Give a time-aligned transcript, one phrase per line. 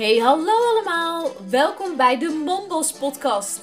[0.00, 1.30] Hey, hallo allemaal.
[1.48, 3.60] Welkom bij de Mombos podcast.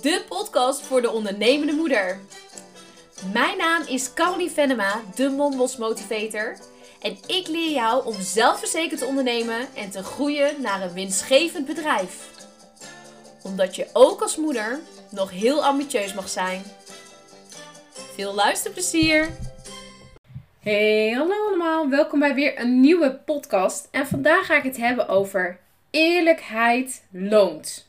[0.00, 2.20] De podcast voor de ondernemende moeder.
[3.32, 6.56] Mijn naam is Caroline Venema, de Mombos motivator.
[7.00, 12.28] En ik leer jou om zelfverzekerd te ondernemen en te groeien naar een winstgevend bedrijf.
[13.42, 16.62] Omdat je ook als moeder nog heel ambitieus mag zijn.
[18.14, 19.28] Veel luisterplezier!
[20.60, 21.88] Hey, hallo allemaal.
[21.88, 23.88] Welkom bij weer een nieuwe podcast.
[23.90, 25.58] En vandaag ga ik het hebben over
[25.90, 27.88] eerlijkheid loont.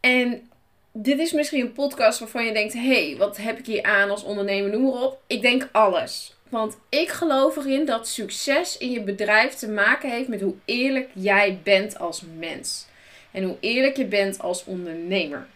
[0.00, 0.50] En
[0.92, 4.22] dit is misschien een podcast waarvan je denkt: hey, wat heb ik hier aan als
[4.22, 4.70] ondernemer?
[4.70, 5.20] Noem maar op.
[5.26, 6.36] Ik denk alles.
[6.48, 11.08] Want ik geloof erin dat succes in je bedrijf te maken heeft met hoe eerlijk
[11.12, 12.86] jij bent als mens.
[13.30, 15.46] En hoe eerlijk je bent als ondernemer.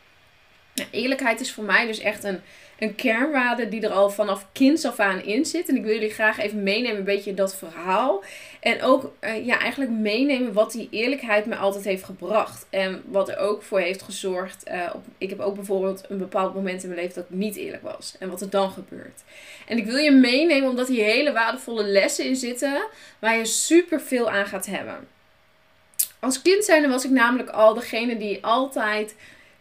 [0.74, 2.40] Nou, eerlijkheid is voor mij dus echt een
[2.78, 5.68] een kernwaarde die er al vanaf kinds af aan in zit.
[5.68, 8.24] En ik wil jullie graag even meenemen, een beetje dat verhaal.
[8.60, 12.66] En ook uh, ja, eigenlijk meenemen wat die eerlijkheid me altijd heeft gebracht.
[12.70, 14.68] En wat er ook voor heeft gezorgd.
[14.68, 17.56] Uh, op, ik heb ook bijvoorbeeld een bepaald moment in mijn leven dat ik niet
[17.56, 18.16] eerlijk was.
[18.18, 19.22] En wat er dan gebeurt.
[19.66, 22.86] En ik wil je meenemen omdat hier hele waardevolle lessen in zitten.
[23.18, 25.08] Waar je super veel aan gaat hebben.
[26.20, 29.14] Als kind zijnde was ik namelijk al degene die altijd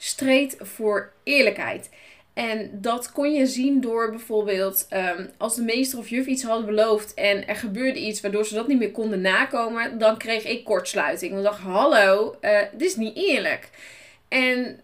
[0.03, 1.89] streed voor eerlijkheid.
[2.33, 4.87] En dat kon je zien door bijvoorbeeld
[5.17, 8.53] um, als de meester of juf iets hadden beloofd en er gebeurde iets waardoor ze
[8.55, 11.31] dat niet meer konden nakomen, dan kreeg ik kortsluiting.
[11.31, 13.69] Want ik dacht, hallo, uh, dit is niet eerlijk.
[14.27, 14.79] En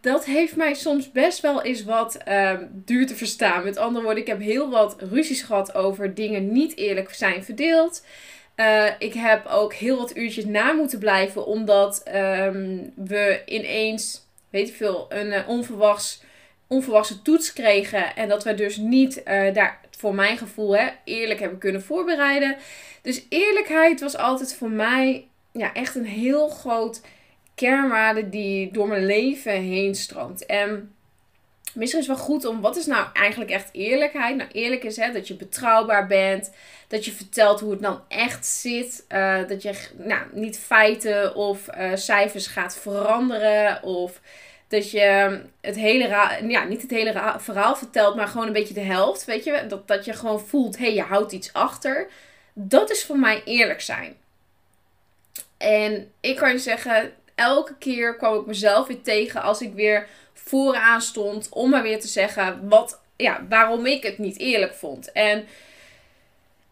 [0.00, 3.64] dat heeft mij soms best wel eens wat uh, duur te verstaan.
[3.64, 8.04] Met andere woorden, ik heb heel wat ruzies gehad over dingen niet eerlijk zijn verdeeld.
[8.56, 14.68] Uh, ik heb ook heel wat uurtjes na moeten blijven, omdat um, we ineens, weet
[14.68, 16.22] ik veel, een uh, onverwachts
[16.68, 18.16] onverwachte toets kregen.
[18.16, 22.56] En dat we dus niet uh, daar, voor mijn gevoel, hè, eerlijk hebben kunnen voorbereiden.
[23.02, 27.00] Dus eerlijkheid was altijd voor mij ja, echt een heel groot
[27.54, 30.46] kernwaarde die door mijn leven heen stroomt.
[30.46, 30.94] En
[31.78, 34.36] misschien is wel goed om, wat is nou eigenlijk echt eerlijkheid?
[34.36, 36.50] Nou, eerlijk is hè, dat je betrouwbaar bent.
[36.88, 39.04] Dat je vertelt hoe het dan echt zit.
[39.08, 43.82] Uh, dat je nou, niet feiten of uh, cijfers gaat veranderen.
[43.82, 44.20] Of
[44.68, 46.08] dat je het hele,
[46.48, 49.24] ja, niet het hele verhaal vertelt, maar gewoon een beetje de helft.
[49.24, 52.08] Weet je, dat, dat je gewoon voelt, hé, hey, je houdt iets achter.
[52.52, 54.16] Dat is voor mij eerlijk zijn.
[55.56, 60.08] En ik kan je zeggen, elke keer kwam ik mezelf weer tegen als ik weer
[60.32, 65.12] vooraan stond om maar weer te zeggen wat, ja, waarom ik het niet eerlijk vond.
[65.12, 65.44] En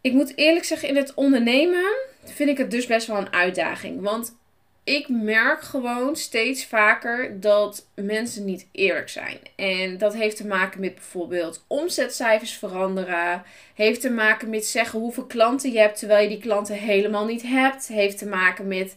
[0.01, 1.95] ik moet eerlijk zeggen, in het ondernemen
[2.25, 4.01] vind ik het dus best wel een uitdaging.
[4.01, 4.37] Want
[4.85, 9.39] ik merk gewoon steeds vaker dat mensen niet eerlijk zijn.
[9.57, 13.43] En dat heeft te maken met bijvoorbeeld omzetcijfers veranderen.
[13.75, 17.43] Heeft te maken met zeggen hoeveel klanten je hebt terwijl je die klanten helemaal niet
[17.43, 17.87] hebt.
[17.87, 18.97] Heeft te maken met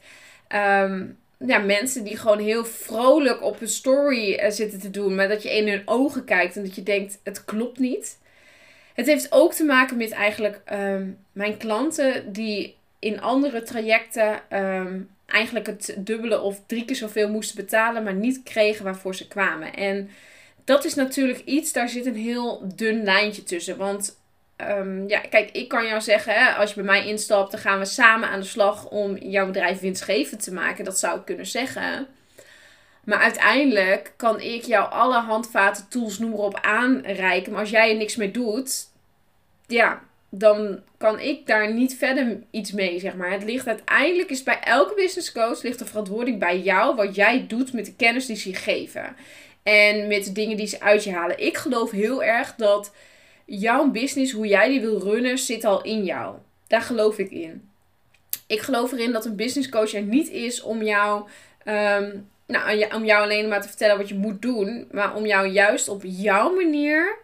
[0.55, 5.15] um, ja, mensen die gewoon heel vrolijk op een story uh, zitten te doen.
[5.15, 8.17] Maar dat je in hun ogen kijkt en dat je denkt het klopt niet.
[8.93, 15.09] Het heeft ook te maken met eigenlijk um, mijn klanten die in andere trajecten um,
[15.25, 19.73] eigenlijk het dubbele of drie keer zoveel moesten betalen, maar niet kregen waarvoor ze kwamen.
[19.73, 20.09] En
[20.63, 23.77] dat is natuurlijk iets, daar zit een heel dun lijntje tussen.
[23.77, 24.18] Want
[24.61, 27.85] um, ja, kijk, ik kan jou zeggen, als je bij mij instapt, dan gaan we
[27.85, 30.85] samen aan de slag om jouw bedrijf winstgevend te maken.
[30.85, 32.07] Dat zou ik kunnen zeggen.
[33.03, 37.51] Maar uiteindelijk kan ik jou alle handvaten, tools, noem maar op aanreiken.
[37.51, 38.87] Maar als jij er niks mee doet,
[39.67, 43.31] ja, dan kan ik daar niet verder iets mee, zeg maar.
[43.31, 47.45] Het ligt uiteindelijk, is bij elke business coach, ligt de verantwoording bij jou, wat jij
[47.47, 49.15] doet met de kennis die ze je geven.
[49.63, 51.45] En met de dingen die ze uit je halen.
[51.45, 52.91] Ik geloof heel erg dat
[53.49, 56.35] jouw business, hoe jij die wil runnen, zit al in jou.
[56.67, 57.69] Daar geloof ik in.
[58.47, 61.29] Ik geloof erin dat een business coach er niet is om jou,
[61.65, 65.47] um, nou, om jou alleen maar te vertellen wat je moet doen, maar om jou
[65.47, 67.17] juist op jouw manier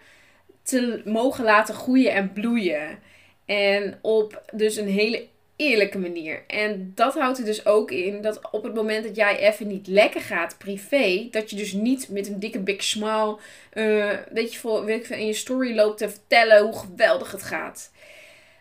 [0.63, 2.99] te mogen laten groeien en bloeien.
[3.45, 6.43] En op dus een hele eerlijke manier.
[6.47, 9.87] En dat houdt er dus ook in dat op het moment dat jij even niet
[9.87, 13.37] lekker gaat privé, dat je dus niet met een dikke big smile,
[13.73, 17.91] uh, weet je, voor, weet in je story loopt te vertellen hoe geweldig het gaat.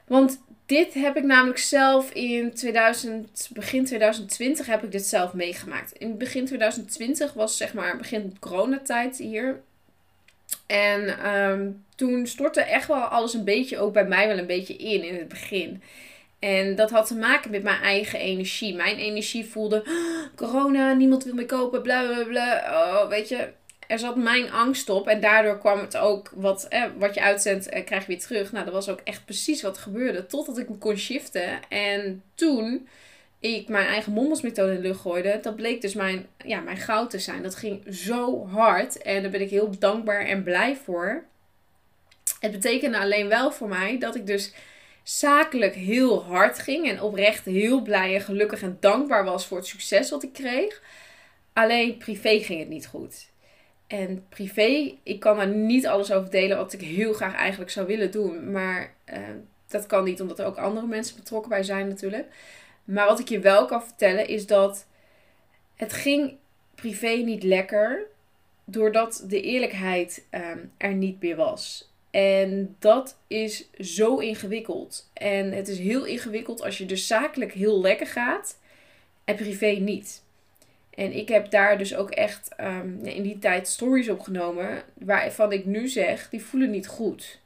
[0.06, 5.92] Want dit heb ik namelijk zelf in 2000, begin 2020 heb ik dit zelf meegemaakt.
[5.92, 9.60] In begin 2020 was zeg maar begin coronatijd hier.
[10.66, 14.76] En um, toen stortte echt wel alles een beetje, ook bij mij wel een beetje
[14.76, 15.82] in in het begin.
[16.44, 18.74] En dat had te maken met mijn eigen energie.
[18.74, 22.62] Mijn energie voelde, oh, corona, niemand wil meer kopen, bla bla bla.
[22.70, 23.48] Oh, weet je,
[23.86, 25.08] er zat mijn angst op.
[25.08, 28.52] En daardoor kwam het ook, wat, eh, wat je uitzendt, eh, krijg je weer terug.
[28.52, 30.26] Nou, dat was ook echt precies wat gebeurde.
[30.26, 31.68] Totdat ik me kon shiften.
[31.68, 32.88] En toen
[33.40, 37.10] ik mijn eigen mommelsmethode in de lucht gooide, dat bleek dus mijn, ja, mijn goud
[37.10, 37.42] te zijn.
[37.42, 41.24] Dat ging zo hard en daar ben ik heel dankbaar en blij voor.
[42.40, 44.52] Het betekende alleen wel voor mij dat ik dus
[45.04, 49.66] zakelijk heel hard ging en oprecht heel blij en gelukkig en dankbaar was voor het
[49.66, 50.82] succes wat ik kreeg.
[51.52, 53.32] Alleen privé ging het niet goed.
[53.86, 57.86] En privé, ik kan daar niet alles over delen wat ik heel graag eigenlijk zou
[57.86, 58.50] willen doen.
[58.50, 59.18] Maar uh,
[59.68, 62.26] dat kan niet, omdat er ook andere mensen betrokken bij zijn natuurlijk.
[62.84, 64.86] Maar wat ik je wel kan vertellen is dat
[65.74, 66.36] het ging
[66.74, 68.06] privé niet lekker.
[68.64, 71.92] Doordat de eerlijkheid um, er niet meer was.
[72.14, 75.10] En dat is zo ingewikkeld.
[75.12, 78.58] En het is heel ingewikkeld als je dus zakelijk heel lekker gaat
[79.24, 80.22] en privé niet.
[80.90, 85.64] En ik heb daar dus ook echt um, in die tijd stories opgenomen waarvan ik
[85.64, 87.40] nu zeg, die voelen niet goed.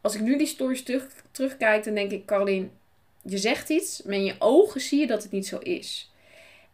[0.00, 2.68] Als ik nu die stories terug, terugkijk, dan denk ik, Caroline,
[3.22, 6.10] je zegt iets, maar in je ogen zie je dat het niet zo is.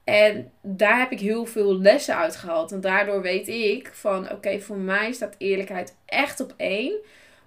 [0.05, 2.73] En daar heb ik heel veel lessen uit gehaald.
[2.73, 6.95] En daardoor weet ik van, oké, voor mij staat eerlijkheid echt op één.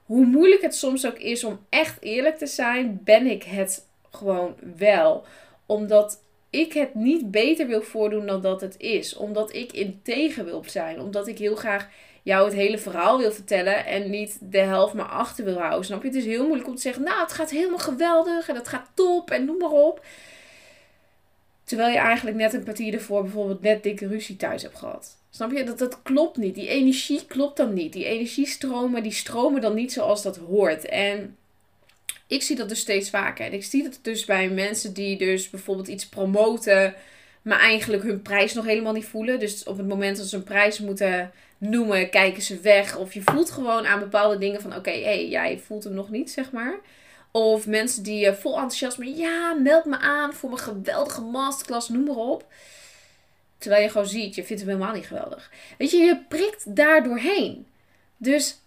[0.06, 4.56] Hoe moeilijk het soms ook is om echt eerlijk te zijn, ben ik het gewoon
[4.77, 5.25] wel.
[5.65, 9.15] Omdat ik het niet beter wil voordoen dan dat het is.
[9.15, 11.01] Omdat ik integer wil zijn.
[11.01, 11.89] Omdat ik heel graag
[12.24, 15.86] jou het hele verhaal wil vertellen en niet de helft maar achter wil houden.
[15.86, 16.07] Snap je?
[16.07, 18.92] Het is heel moeilijk om te zeggen, nou, het gaat helemaal geweldig en het gaat
[18.94, 20.06] top en noem maar op.
[21.67, 25.17] Terwijl je eigenlijk net een kwartier ervoor bijvoorbeeld net dikke ruzie thuis hebt gehad.
[25.29, 25.63] Snap je?
[25.63, 26.55] Dat, dat klopt niet.
[26.55, 27.93] Die energie klopt dan niet.
[27.93, 30.85] Die energiestromen, die stromen dan niet zoals dat hoort.
[30.85, 31.37] En
[32.27, 33.45] ik zie dat dus steeds vaker.
[33.45, 36.95] En ik zie dat dus bij mensen die dus bijvoorbeeld iets promoten,
[37.41, 39.39] maar eigenlijk hun prijs nog helemaal niet voelen.
[39.39, 42.97] Dus op het moment dat ze een prijs moeten noemen, kijken ze weg.
[42.97, 46.09] Of je voelt gewoon aan bepaalde dingen van oké, hé, hey, jij voelt hem nog
[46.09, 46.79] niet, zeg maar.
[47.37, 52.03] Of mensen die uh, vol enthousiasme, ja, meld me aan voor mijn geweldige masterclass, noem
[52.03, 52.45] maar op.
[53.57, 55.51] Terwijl je gewoon ziet, je vindt hem helemaal niet geweldig.
[55.77, 57.67] Weet je, je prikt daar doorheen.
[58.17, 58.59] Dus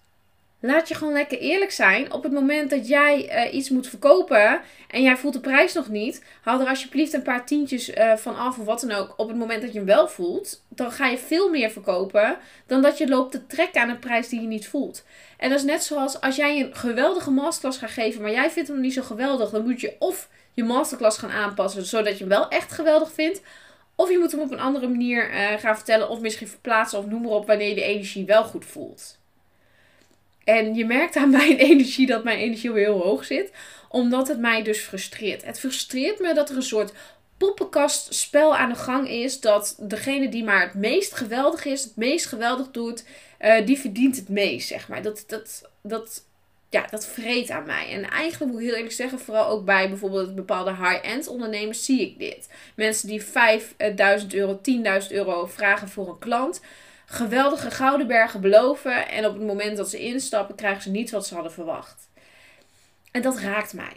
[0.62, 2.12] Laat je gewoon lekker eerlijk zijn.
[2.12, 5.89] Op het moment dat jij uh, iets moet verkopen en jij voelt de prijs nog
[5.89, 9.15] niet, haal er alsjeblieft een paar tientjes uh, van af of wat dan ook.
[9.17, 12.37] Op het moment dat je hem wel voelt, dan ga je veel meer verkopen
[12.67, 15.05] dan dat je loopt te trekken aan een prijs die je niet voelt.
[15.37, 18.69] En dat is net zoals als jij een geweldige masterclass gaat geven, maar jij vindt
[18.69, 22.29] hem niet zo geweldig, dan moet je of je masterclass gaan aanpassen zodat je hem
[22.29, 23.43] wel echt geweldig vindt.
[23.95, 27.06] Of je moet hem op een andere manier uh, gaan vertellen, of misschien verplaatsen, of
[27.06, 29.19] noem maar op, wanneer je de energie wel goed voelt.
[30.45, 33.53] En je merkt aan mijn energie dat mijn energie weer heel hoog zit.
[33.89, 35.45] Omdat het mij dus frustreert.
[35.45, 36.93] Het frustreert me dat er een soort
[37.41, 39.41] poppenkastspel aan de gang is.
[39.41, 43.05] Dat degene die maar het meest geweldig is, het meest geweldig doet,
[43.41, 45.03] uh, die verdient het meest, zeg maar.
[45.03, 46.25] Dat, dat, dat,
[46.69, 47.93] ja, dat vreet aan mij.
[47.93, 52.01] En eigenlijk moet ik heel eerlijk zeggen, vooral ook bij bijvoorbeeld bepaalde high-end ondernemers zie
[52.01, 52.49] ik dit.
[52.75, 54.61] Mensen die 5000 euro,
[55.03, 56.61] 10.000 euro vragen voor een klant
[57.12, 59.09] geweldige gouden bergen beloven.
[59.09, 62.09] En op het moment dat ze instappen, krijgen ze niet wat ze hadden verwacht.
[63.11, 63.93] En dat raakt mij.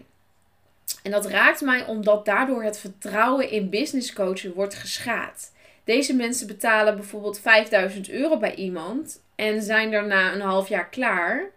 [1.04, 5.52] En dat raakt mij omdat daardoor het vertrouwen in business coachen wordt geschaad.
[5.84, 11.50] Deze mensen betalen bijvoorbeeld 5000 euro bij iemand en zijn daarna een half jaar klaar.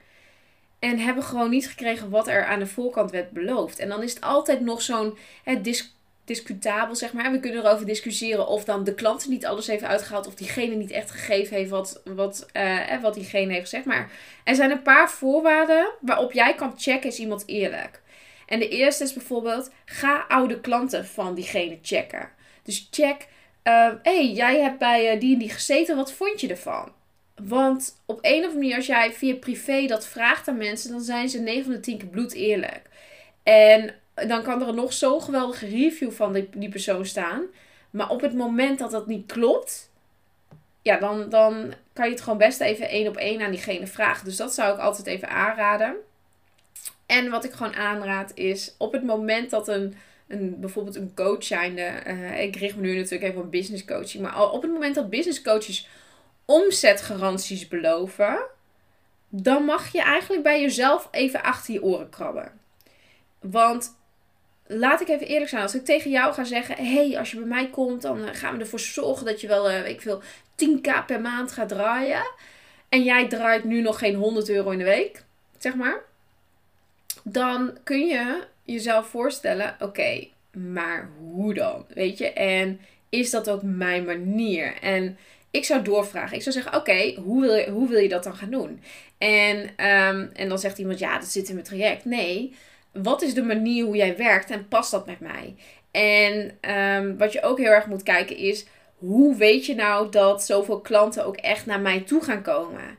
[0.78, 3.78] En hebben gewoon niet gekregen wat er aan de voorkant werd beloofd.
[3.78, 5.18] En dan is het altijd nog zo'n
[6.26, 7.32] discutabel, zeg maar.
[7.32, 10.26] We kunnen erover discussiëren of dan de klant niet alles heeft uitgehaald.
[10.26, 13.84] Of diegene niet echt gegeven heeft wat, wat, uh, wat diegene heeft gezegd.
[13.84, 14.10] Maar
[14.44, 18.02] er zijn een paar voorwaarden waarop jij kan checken, is iemand eerlijk.
[18.46, 22.28] En de eerste is bijvoorbeeld, ga oude klanten van diegene checken.
[22.62, 23.26] Dus check,
[23.64, 26.92] uh, hey, jij hebt bij die en die gezeten, wat vond je ervan?
[27.34, 31.00] Want op een of andere manier, als jij via privé dat vraagt aan mensen, dan
[31.00, 32.82] zijn ze 9 van de 10 keer bloed eerlijk.
[33.42, 33.94] En
[34.26, 37.42] dan kan er nog zo'n geweldige review van die, die persoon staan.
[37.90, 39.90] Maar op het moment dat dat niet klopt,
[40.82, 44.24] ja, dan, dan kan je het gewoon best even één op één aan diegene vragen.
[44.24, 45.94] Dus dat zou ik altijd even aanraden.
[47.06, 49.96] En wat ik gewoon aanraad is, op het moment dat een,
[50.28, 54.22] een bijvoorbeeld een coach zijnde, uh, ik richt me nu natuurlijk even op business coaching,
[54.22, 55.88] maar op het moment dat business coaches
[56.44, 58.38] omzetgaranties beloven,
[59.28, 62.52] dan mag je eigenlijk bij jezelf even achter je oren krabben.
[63.40, 63.96] Want
[64.66, 65.62] laat ik even eerlijk zijn.
[65.62, 68.54] Als ik tegen jou ga zeggen: hey, als je bij mij komt, dan eh, gaan
[68.54, 70.22] we ervoor zorgen dat je wel, uh, ik veel,
[70.56, 72.30] 10k per maand gaat draaien.
[72.88, 75.22] En jij draait nu nog geen 100 euro in de week,
[75.58, 76.00] zeg maar.
[77.22, 81.86] Dan kun je jezelf voorstellen: oké, maar hoe dan?
[81.94, 82.32] Weet je?
[82.32, 84.74] En is dat ook mijn manier?
[84.80, 85.18] En
[85.50, 86.36] ik zou doorvragen.
[86.36, 88.82] Ik zou zeggen: oké, hoe, wil je, hoe wil je dat dan gaan doen?
[89.18, 92.04] En, um, en dan zegt iemand: ja, dat zit in mijn traject.
[92.04, 92.54] Nee
[93.02, 95.54] wat is de manier hoe jij werkt en past dat met mij?
[95.90, 100.42] En ehm, wat je ook heel erg moet kijken is, hoe weet je nou dat
[100.44, 102.98] zoveel klanten ook echt naar mij toe gaan komen?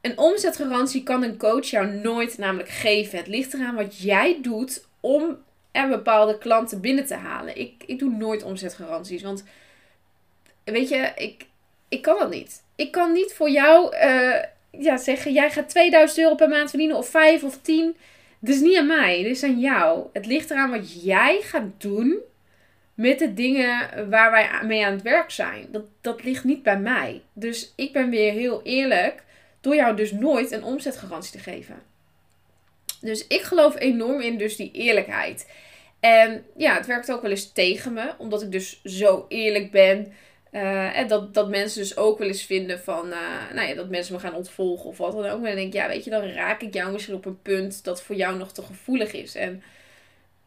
[0.00, 3.18] Een omzetgarantie kan een coach jou nooit namelijk geven.
[3.18, 5.38] Het ligt eraan wat jij doet om
[5.70, 7.58] er bepaalde klanten binnen te halen.
[7.58, 9.44] Ik, ik doe nooit omzetgaranties, want
[10.64, 11.46] weet je, ik,
[11.88, 12.62] ik kan dat niet.
[12.76, 16.96] Ik kan niet voor jou uh, ja, zeggen, jij gaat 2000 euro per maand verdienen
[16.96, 17.96] of 5 of 10.
[18.40, 20.06] Het is niet aan mij, het is aan jou.
[20.12, 22.18] Het ligt eraan wat jij gaat doen
[22.94, 25.66] met de dingen waar wij mee aan het werk zijn.
[25.70, 27.22] Dat, dat ligt niet bij mij.
[27.32, 29.22] Dus ik ben weer heel eerlijk
[29.60, 31.82] door jou dus nooit een omzetgarantie te geven.
[33.00, 35.46] Dus ik geloof enorm in dus die eerlijkheid.
[36.00, 40.12] En ja, het werkt ook wel eens tegen me, omdat ik dus zo eerlijk ben.
[40.52, 43.88] Uh, en dat, dat mensen dus ook wel eens vinden van, uh, nou ja, dat
[43.88, 45.40] mensen me gaan ontvolgen of wat dan ook.
[45.40, 47.84] Maar dan denk ik, ja, weet je, dan raak ik jou misschien op een punt
[47.84, 49.34] dat voor jou nog te gevoelig is.
[49.34, 49.62] En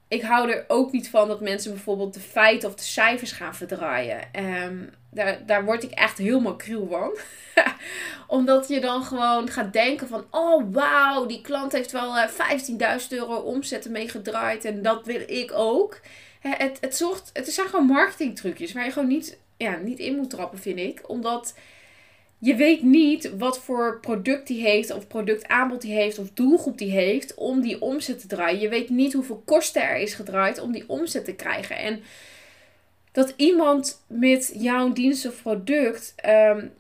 [0.08, 3.55] ik hou er ook niet van dat mensen bijvoorbeeld de feiten of de cijfers gaan
[3.55, 4.20] verdraaien.
[4.63, 7.17] Um, daar, daar word ik echt helemaal kriel van.
[8.38, 10.25] Omdat je dan gewoon gaat denken van...
[10.31, 14.65] Oh, wauw, die klant heeft wel uh, eh, 15.000 euro omzetten mee gedraaid.
[14.65, 16.00] En dat wil ik ook.
[16.39, 20.30] Het, het, zorgt, het zijn gewoon marketingtrucjes waar je gewoon niet, ja, niet in moet
[20.30, 21.10] trappen, vind ik.
[21.10, 21.53] Omdat
[22.38, 26.91] je weet niet wat voor product die heeft, of productaanbod die heeft, of doelgroep die
[26.91, 28.60] heeft om die omzet te draaien.
[28.60, 31.77] Je weet niet hoeveel kosten er is gedraaid om die omzet te krijgen.
[31.77, 32.03] En
[33.12, 36.72] dat iemand met jouw dienst of product um,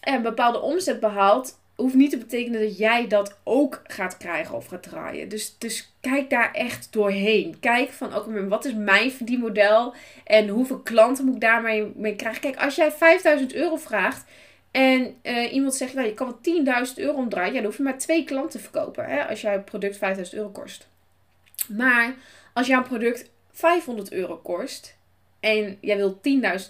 [0.00, 4.66] een bepaalde omzet behaalt, hoeft niet te betekenen dat jij dat ook gaat krijgen of
[4.66, 5.28] gaat draaien.
[5.28, 7.60] Dus, dus kijk daar echt doorheen.
[7.60, 12.40] Kijk van, oké, wat is mijn verdienmodel en hoeveel klanten moet ik daarmee mee krijgen?
[12.40, 14.24] Kijk, als jij 5000 euro vraagt
[14.70, 17.82] en uh, iemand zegt, nou, je kan wel 10.000 euro omdraaien, ja, dan hoef je
[17.82, 20.88] maar twee klanten te verkopen hè, als jouw product 5000 euro kost.
[21.68, 22.14] Maar
[22.52, 24.96] als jouw product 500 euro kost
[25.40, 26.20] en jij wil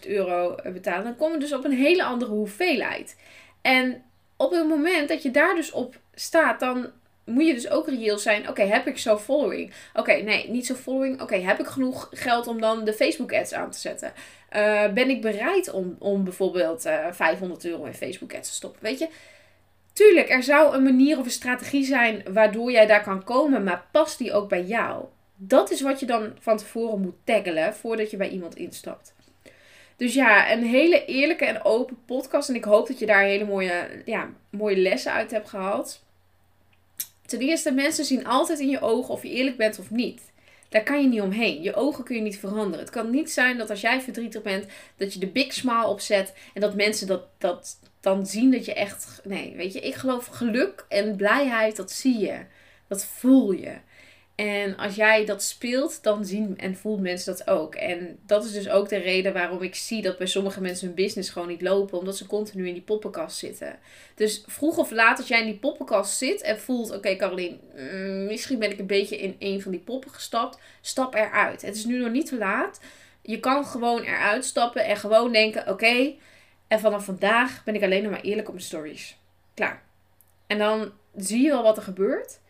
[0.02, 3.16] 10.000 euro betalen, dan kom je dus op een hele andere hoeveelheid.
[3.62, 4.02] En
[4.44, 6.90] op het moment dat je daar dus op staat, dan
[7.24, 8.48] moet je dus ook reëel zijn.
[8.48, 9.72] Oké, heb ik zo following?
[9.94, 11.20] Oké, nee, niet zo following.
[11.22, 14.12] Oké, heb ik genoeg geld om dan de Facebook ads aan te zetten?
[14.56, 18.54] Uh, ben ik bereid om, om bijvoorbeeld uh, eh, 500 euro in Facebook ads te
[18.54, 18.82] stoppen?
[18.82, 19.08] Weet je,
[19.92, 23.86] tuurlijk, er zou een manier of een strategie zijn waardoor jij daar kan komen, maar
[23.90, 25.04] past die ook bij jou?
[25.36, 29.14] Dat is wat je dan van tevoren moet taggelen voordat je bij iemand instapt.
[29.96, 32.48] Dus ja, een hele eerlijke en open podcast.
[32.48, 36.02] En ik hoop dat je daar hele mooie, ja, mooie lessen uit hebt gehaald.
[37.26, 40.32] Ten eerste, mensen zien altijd in je ogen of je eerlijk bent of niet.
[40.68, 41.62] Daar kan je niet omheen.
[41.62, 42.78] Je ogen kun je niet veranderen.
[42.78, 46.34] Het kan niet zijn dat als jij verdrietig bent, dat je de big smile opzet
[46.54, 49.20] en dat mensen dat, dat dan zien dat je echt.
[49.24, 52.38] Nee, weet je, ik geloof geluk en blijheid, dat zie je.
[52.88, 53.74] Dat voel je.
[54.34, 57.74] En als jij dat speelt, dan zien en voelt mensen dat ook.
[57.74, 60.96] En dat is dus ook de reden waarom ik zie dat bij sommige mensen hun
[60.96, 61.98] business gewoon niet lopen.
[61.98, 63.78] Omdat ze continu in die poppenkast zitten.
[64.14, 66.90] Dus vroeg of laat als jij in die poppenkast zit en voelt...
[66.90, 70.58] Oké Caroline, mm, misschien ben ik een beetje in een van die poppen gestapt.
[70.80, 71.62] Stap eruit.
[71.62, 72.80] Het is nu nog niet te laat.
[73.22, 75.68] Je kan gewoon eruit stappen en gewoon denken...
[75.68, 76.14] Oké,
[76.68, 79.16] en vanaf vandaag ben ik alleen nog maar eerlijk op mijn stories.
[79.54, 79.82] Klaar.
[80.46, 82.42] En dan zie je wel wat er gebeurt...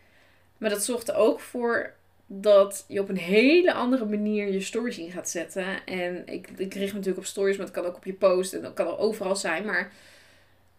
[0.57, 1.93] Maar dat zorgt er ook voor
[2.27, 5.85] dat je op een hele andere manier je stories in gaat zetten.
[5.85, 8.53] En ik, ik richt me natuurlijk op stories, maar het kan ook op je post
[8.53, 9.65] en dat kan er overal zijn.
[9.65, 9.91] Maar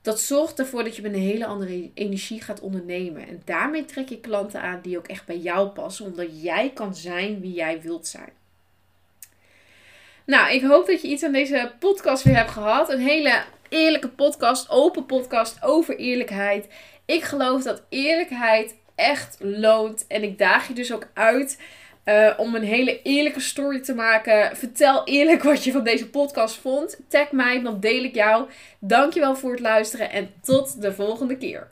[0.02, 3.28] dat zorgt ervoor dat je met een hele andere energie gaat ondernemen.
[3.28, 6.94] En daarmee trek je klanten aan die ook echt bij jou passen, omdat jij kan
[6.94, 8.30] zijn wie jij wilt zijn.
[10.24, 12.90] Nou, ik hoop dat je iets aan deze podcast weer hebt gehad.
[12.90, 16.68] Een hele eerlijke podcast, open podcast over eerlijkheid.
[17.04, 20.06] Ik geloof dat eerlijkheid echt loont.
[20.06, 21.58] En ik daag je dus ook uit
[22.04, 24.56] uh, om een hele eerlijke story te maken.
[24.56, 27.00] Vertel eerlijk wat je van deze podcast vond.
[27.08, 28.48] Tag mij, dan deel ik jou.
[28.78, 31.70] Dankjewel voor het luisteren en tot de volgende keer.